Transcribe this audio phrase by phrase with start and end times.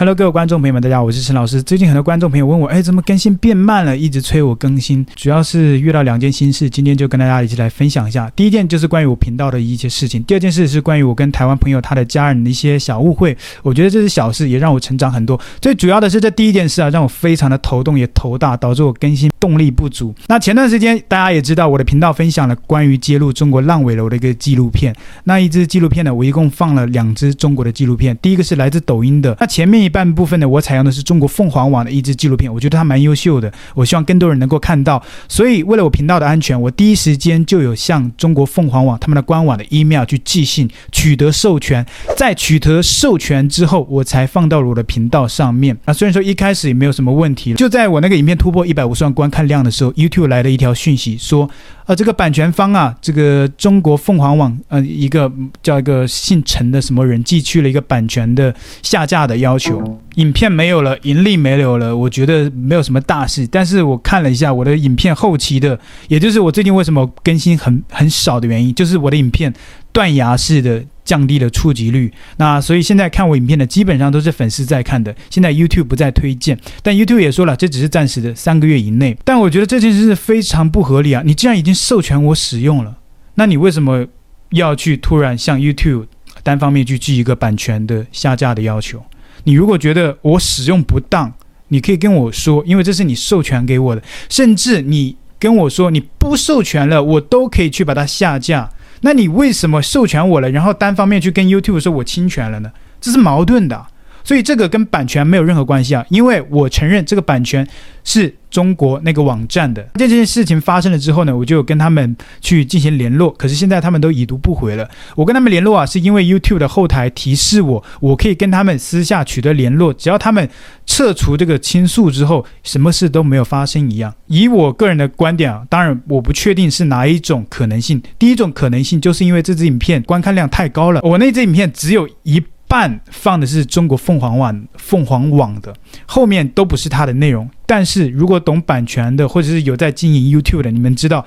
[0.00, 1.62] Hello，各位观众朋友们，大家好，我是陈老师。
[1.62, 3.94] 最近很多观众朋友问我，哎，怎么更新变慢了？
[3.94, 8.32] 一直催我更新，主要是遇到两件心事，今天就跟大家一起来分享一下。
[8.34, 13.36] 第一件就是关于我频道的一些事情，第二件事是关于我跟台湾朋友他的家人的一些小误会。
[13.62, 15.38] 我觉得这是小事，也让我成长很多。
[15.60, 20.14] 最主要的是这第一件事啊，让我非常的头痛，也头大，导致我更新动力不足。
[20.28, 24.96] 那前段时间大家也知道，我的频道分享了关于揭露中国烂尾楼的一个纪录片。
[25.24, 35.02] 那一支纪录片呢，我一共放了两支中国的纪录片，第一个是来自抖音的，那前面半部分呢，我采用的是中国凤凰网的一支纪录片，我觉得它蛮优秀的，我希望更多人能够看到。
[35.28, 41.84] 所以为了我频道的安全，我第一时间就有向中国凤凰网他们的官网的 email 去寄信，取得授权。
[42.16, 45.76] 在取得授权之后，我才放到了我的频道上面。
[45.84, 51.50] 啊，虽然说一开始也没有什么问题，就在我那个影片突破一百五十万观看量的时候，YouTube 来了一条讯息说。
[51.90, 55.28] 啊，这个版权方啊，这个中国凤凰网，呃，一个
[55.60, 63.44] 叫一个姓陈的什么人寄去了一个版权的下架的要求，影片没有了，盈利没有了，我觉得没有什么大事。
[63.44, 69.52] 但是我看了一下我的影片后期的，也就是我最近为什么更新很很少的原因，就是我的影片
[69.90, 70.84] 断崖式的。
[71.10, 75.12] 降低了触及率，那所以现在看我影片的基本上都是粉丝在看的。
[75.28, 79.18] 现在 YouTube 不再推荐，但 YouTube 也说了，这只是暂时的，三个月以内。
[79.24, 81.20] 但我觉得这件事是非常不合理啊！
[81.26, 82.96] 你既然已经授权我使用了，
[83.34, 84.06] 那你为什么
[84.50, 86.06] 要去突然向 YouTube
[86.44, 89.04] 单方面去寄一个版权的下架的要求？
[89.42, 91.34] 你如果觉得我使用不当，
[91.70, 98.70] 你可以跟我说，因为这是你授权给我的，甚至你跟我说你不授权了，我都可以去把它下架。
[99.00, 102.72] 那你为什么授权我了，然后单方面去跟 YouTube 说我侵权了呢？
[103.00, 103.86] 这是矛盾的。
[104.30, 107.66] 所以这个跟版权没有任何关系啊，因为我承认这个版权
[108.04, 109.82] 是中国那个网站的。
[109.94, 114.88] 这件事情发生了之后呢，我就跟他们去进行联络，可是现在他们都已读不回了。
[115.16, 120.48] 我跟他们联络啊，是因为 YouTube 的后台提示我，我可以跟他们私下取得联络，只要他们
[120.86, 124.14] 撤除这个倾诉之后，什么事都没有发生一样。
[124.28, 128.00] 以我个人的观点啊，当然我不确定是哪一种可能性。
[128.16, 132.40] 第一种可能性就是因为这支影片观看量太高了，我那支影片只有一。
[132.70, 135.74] 半放的是中国凤凰网，凤凰网的
[136.06, 137.50] 后面都不是它的内容。
[137.66, 141.26] 但是如果懂版权的，或者是有在经营 YouTube 的，你们知道，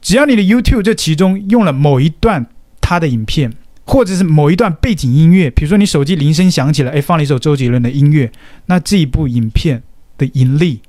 [0.00, 2.46] 只要你的 YouTube 这其中用了某一段
[2.80, 3.52] 它的影片，
[3.84, 8.32] 或者是某一段背景音乐，比如说你手机铃声响起来，哎，放了一首周杰伦的音乐，
[8.64, 9.82] 那这一部影片
[10.16, 10.80] 的盈利，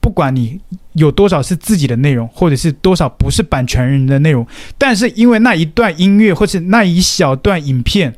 [0.00, 0.60] 不管你
[0.94, 4.44] 有多少是自己的内容，或者是多少不是版权人的内容，
[4.76, 8.12] 但是因为那一段音乐或是那一小段影片。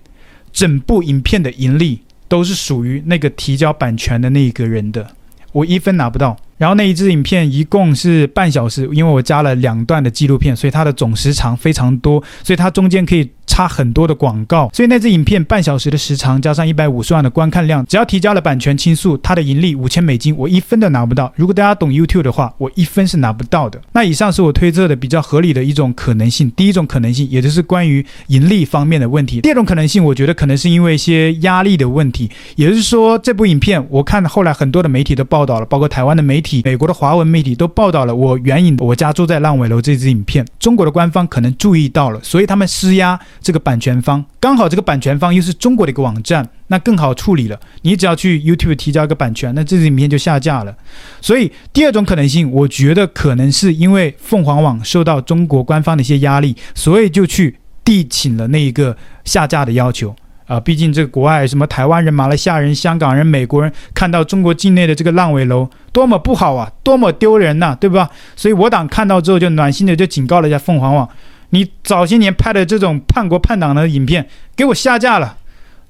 [0.52, 5.14] 整部影片的盈利都是属于那个提交版权的那一个人的，
[5.52, 6.36] 我一分拿不到。
[6.58, 13.30] 然后那一支影片一共是半小时，因为我加了两段的纪录片，所以它的总时长非常多，所以它中间可以。
[13.48, 21.32] 插很多的广告，所以那支影片半小时的时长加上一百五十万的观看量，只要提交了版权倾诉，它的盈利五千美金，我一分都拿不到。
[21.34, 23.80] 如果大家懂 YouTube 的话，我一分是拿不到的。
[23.92, 26.50] 那以上是我推测的比较合理的一种可能性。
[26.50, 29.40] 第一种可能性，也就是关于盈利方面的问题。
[29.40, 43.18] 第二种可能性，我觉得可能是因为一些压力的问题，也就是说，这部影片我看后来很多的媒体都报道了，包括台湾的媒体美国的华文媒体都报道了我援引我家住在烂尾楼这支影片，中国的官方可能注意到了，所以他们施压。
[43.40, 47.58] 这个版权方刚好，这个版权方又是中国的一个网站，那更好处理了。
[47.82, 50.74] 你只要去 YouTube 提交一个版权，那这支影片就下架了。
[51.20, 60.14] 所以第二种可能性，我觉得可能是因为凤凰网受到中国官方的一些压力，所以就去递请了那一个下架的要求
[60.46, 60.60] 啊。
[60.60, 68.08] 毕竟这个国外什么台湾人、马来西亚人、香港人、美国人看到中国境内的这个烂尾楼，多么不好啊，多么丢人呐、对吧？
[68.36, 71.08] 所以我党看到之后就暖心的就警告了一下凤凰网。
[71.50, 75.36] 你早些年拍的这种叛国叛党的影片，给我下架了。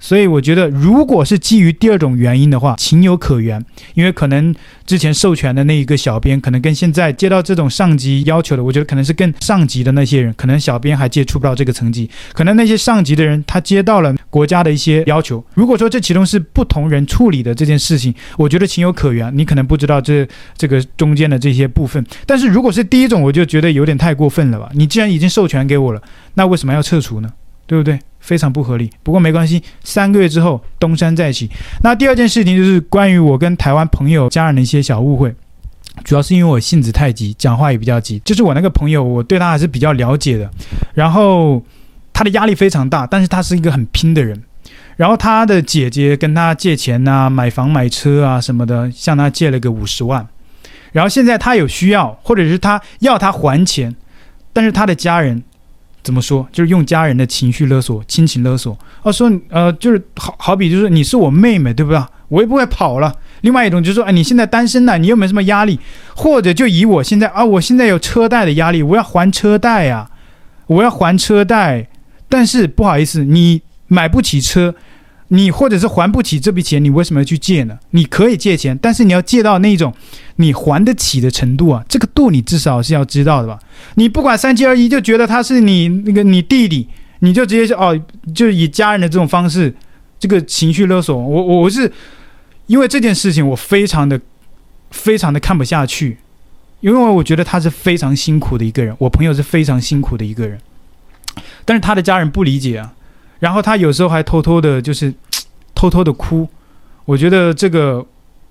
[0.01, 3.65] 所以我觉得，如果是基于第二种原因的话，情有可原，
[3.95, 4.55] 因为可能
[4.87, 15.45] 之前授权的那一个小编，可能跟现在接到这种上级要求的，我觉得可能是更上级的那些人，可能小编还接触不到这个层级，可能那些上级的人他接到了国家的一些要求。
[15.55, 22.05] 如果说这其中是不同人处理的这件事情，我觉得情有可原，你可能不知道这这个中间的这些部分。
[22.25, 24.71] 但是如果是第一种，我就觉得有点太过分了吧？
[24.75, 26.01] 你既然已经授权给我了，
[26.35, 27.29] 那为什么要撤除呢？
[27.67, 27.99] 对不对？
[28.29, 31.49] 非常不合理，不过没关系，三个月之后东山再起。
[31.83, 35.35] 那第二件事情就是关于我跟台湾朋友家人的一些小误会，
[36.05, 38.19] 主要是因为我性子太急，讲话也比较急。
[38.19, 40.51] 就是我那个朋友，我对他还是比较了解的，
[40.93, 41.65] 然后
[42.13, 44.39] 他的压力非常大，但是他是一个很拼的人。
[44.99, 50.29] 然后他的姐姐跟他借钱啊，买房买车啊什么的，向他借了个五十万，
[50.93, 53.97] 然后现在他有需要，或者是他要他还钱，
[54.53, 55.43] 但是他的家人。
[56.03, 56.49] 怎么说？
[56.53, 58.79] 就是用家人的情绪勒索、亲情勒索。
[59.03, 62.03] 哦，说呃，就是好好比就是你是我妹妹，对不对？
[62.29, 63.15] 我也不会跑了。
[63.43, 65.79] 另外一种就是说，哎，你现在单身了，你又没什么压力，
[66.15, 70.11] 或者就以我现在啊，我现在有车贷的压力，我要还车贷呀，
[70.67, 71.89] 我要还车贷，
[72.29, 74.75] 但是不好意思，你买不起车。
[75.31, 77.79] 你或者是还不起这笔钱，你为什么要去借呢？
[77.91, 79.93] 你可以借钱，但是你要借到那种
[80.37, 83.59] 你还得起的程度啊，这个度你至少是要知道的吧？
[83.97, 86.89] 你不管三七二十一就觉得他是你那个你弟弟，
[87.19, 88.01] 你就直接说哦，
[88.35, 89.75] 就以家人的这种方式，
[90.19, 91.93] 这个情绪勒索我，我我是
[92.67, 94.19] 因为这件事情我非常的
[94.91, 96.17] 非常的看不下去，
[96.81, 100.59] 因为我觉得他是非常辛苦的一个人，我朋友是非常辛苦的一个人，
[101.67, 102.95] 但是他的家人不理解啊。
[103.39, 105.13] 然后他有时候还偷偷的，就是
[105.75, 106.49] 偷偷的哭，
[107.05, 108.05] 我觉得这个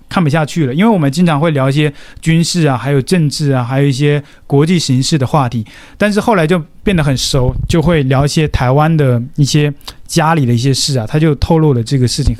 [0.07, 5.65] 看不下去了，因为我们经常会聊一些军事啊，还有政治啊，还有一些国际形势的话题，
[5.97, 9.73] 但是后来就变得很熟，就会聊一些台湾的一些
[10.05, 12.33] 家里的一些事啊，他就透露了这个事情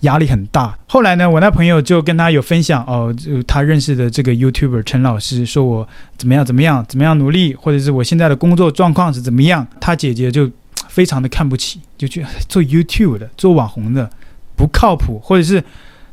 [0.00, 0.76] 压力很大。
[0.86, 10.50] 后来呢，我那朋友就跟他有分享哦，就他认识的这个 YouTuber 陈老师，说我怎么样怎么样怎么样努力，或者是我现在的工作状况是怎么样，他姐姐就。
[10.94, 14.08] 非常的看不起，就觉得做 YouTube 的、做网红的
[14.54, 15.64] 不靠谱，或者是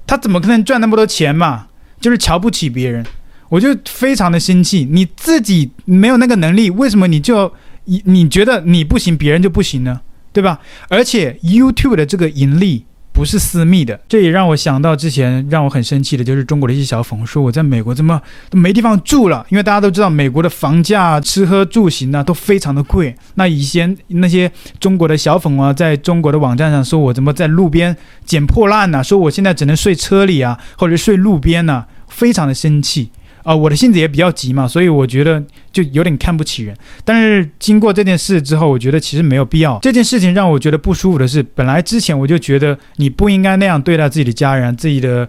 [0.07, 1.67] 他怎么可能赚那么多钱嘛？
[1.99, 3.05] 就是瞧不起别人，
[3.49, 4.87] 我就非常的生气。
[4.89, 7.53] 你自己没有那个能力，为什么你就
[7.85, 10.01] 你你觉得你不行，别人就不行呢？
[10.33, 10.59] 对吧？
[10.89, 12.85] 而且 YouTube 的这个盈利。
[13.13, 18.19] 不是私密的，这也让我想到之前让我很生气的，就是中国的一些小粉红说我在美国怎么
[18.49, 23.15] 都没地方住了，因为大家都知道美国的房价、吃喝住行啊都非常的贵。
[23.35, 29.03] 那以前那些中国的小粉啊，在中国的网站上说我怎么在路边捡破烂呢？
[29.03, 33.11] 说我现在只能睡车里啊，或者睡路边呢，非常的生气。
[33.43, 36.75] 啊、我的性子也比较急嘛，所以我觉得就有点看不起人。
[37.03, 39.79] 但是经过这件事之后，我觉得其实没有必要。
[39.81, 45.27] 这件事情让我觉得不舒服的是，本来之前我就觉得你不应该那样对待自己的家人，自己的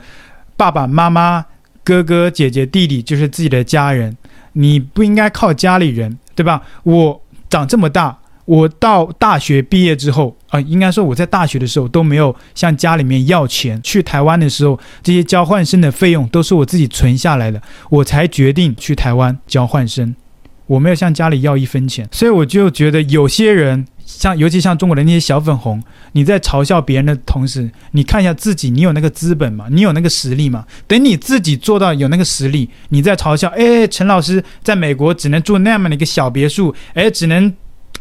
[0.56, 1.44] 爸爸妈妈、
[1.82, 4.16] 哥哥姐姐、弟弟，就是自己的家人，
[4.52, 6.62] 你不应该靠家里人，对吧？
[6.82, 8.18] 我长这么大。
[8.44, 13.80] 我到大学毕业之后啊、应该说我在大学的时候都没有向家里面要钱。
[13.82, 20.14] 去台湾的时候，这些交换生的费用都是我自己存下来的，我才决定去台湾交换生。
[20.66, 29.66] 我没有向家里要一分钱，所以我就觉得有些人，像尤其像中国的那些小粉红，你在嘲笑别人的同时，你看一下自己，你有那个资本吗？
[29.70, 30.66] 你有那个实力吗？
[30.86, 37.52] 等你自己做到有那个实力，你再嘲笑，哎，陈老师在美国只能住那么的一个小别墅，哎，只能。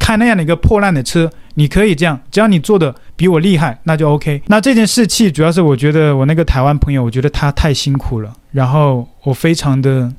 [0.01, 4.41] 开那样的一个破烂的车，你可以这样，只要你做的比我厉害，那就 OK。
[4.47, 10.11] 那这件事情主要是我觉得我那个台湾朋友，我觉得他太辛苦了，然后我非常的，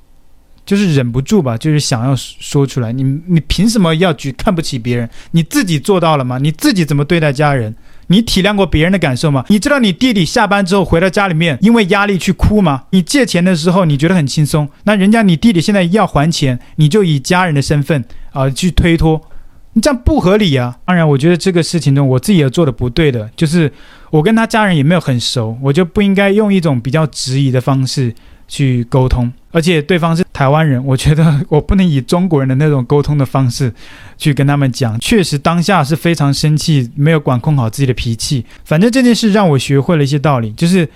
[0.66, 2.92] 就是忍不住吧，就是想要说出来。
[2.92, 5.08] 你你凭什么要去看不起别人？
[5.30, 6.36] 你自己做到了吗？
[6.36, 7.74] 你自己怎么对待家人？
[8.08, 9.44] 你体谅过别人的感受吗？
[9.48, 12.84] 你知道你弟弟下班之后回到家里面，因为压力去哭吗？
[12.90, 19.20] 你借钱的时候你觉得很轻松，那人家你弟弟现在要还钱，你就以家人的身份啊、去推脱，
[19.72, 20.76] 你这样不合理啊！
[20.84, 23.72] 当然，我觉得这个事情中我自己也做的不对的，就是
[24.10, 28.14] 我跟他家人也没有很熟，我就不应该用一种比较质疑的方式
[28.48, 29.32] 去沟通。
[29.50, 33.72] 而且对方是台湾人，我觉得我不能以中国人的那种沟通的方式
[34.18, 34.98] 去跟他们讲。
[35.00, 38.44] 确实当下是非常生气，没有管控好自己的脾气。
[38.64, 40.86] 反正这件事让我学会了一些道理，就是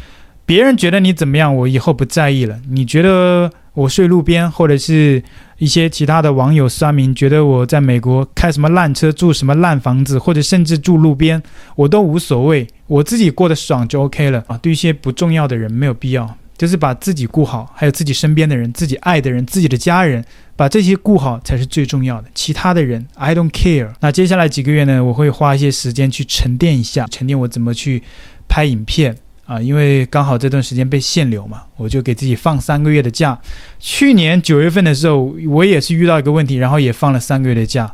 [0.45, 2.61] 别人觉得你怎么样，我以后不在意了。
[2.69, 5.23] 你觉得我睡路边，或者是
[5.57, 11.43] 一些其他的网友酸民觉得我在美国开什么烂车，住什么烂房子，或者甚至住路边，
[11.77, 14.59] 我都无所谓，我自己过得爽就 OK 了啊。
[14.59, 16.37] 对一些不重要的人没有必要。
[16.61, 20.23] 就是把自己顾好，还有自己身边的人、自己爱的人、自己的家人，
[20.57, 22.29] 把这些顾好才是最重要的。
[22.35, 23.89] 其他的人，I don't care。
[24.01, 28.03] 那接下来几个月呢，我会花一些时间去沉淀一下，沉淀我怎么去
[28.47, 29.59] 拍影片啊。
[29.59, 33.41] 因为刚好这段时间被限流嘛，我就给自己放三个月的假。
[33.79, 37.91] 去年九月份的时候，我也是遇到一个问题，然后也放了三个月的假，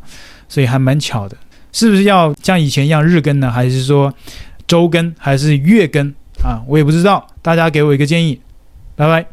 [0.48, 1.36] 所以还蛮巧的。
[1.70, 3.48] 是不是要像以前一样日更呢？
[3.48, 4.12] 还是说
[4.66, 5.14] 周更？
[5.16, 6.60] 还是月更啊？
[6.66, 8.40] 我也不知道，大家给我一个建议。
[8.96, 9.26] Bye bye.